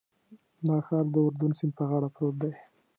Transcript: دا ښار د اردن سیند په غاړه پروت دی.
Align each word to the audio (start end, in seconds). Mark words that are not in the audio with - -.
دا 0.67 0.77
ښار 0.85 1.05
د 1.13 1.15
اردن 1.25 1.51
سیند 1.57 1.73
په 1.77 1.83
غاړه 1.89 2.09
پروت 2.15 2.35
دی. 2.41 2.53